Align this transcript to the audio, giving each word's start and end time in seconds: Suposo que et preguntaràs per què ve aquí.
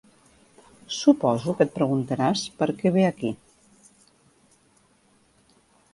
Suposo 0.99 1.53
que 1.59 1.67
et 1.67 1.75
preguntaràs 1.75 2.43
per 2.63 2.69
què 2.81 2.93
ve 2.97 3.05
aquí. 3.11 3.33